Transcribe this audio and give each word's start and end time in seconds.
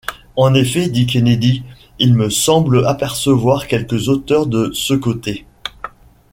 En 0.35 0.55
effet, 0.55 0.89
dit 0.89 1.05
Kennedy, 1.05 1.61
il 1.99 2.15
me 2.15 2.31
semble 2.31 2.87
apercevoir 2.87 3.67
quelques 3.67 4.07
hauteurs 4.09 4.47
de 4.47 4.71
ce 4.73 4.95
côté. 4.95 5.45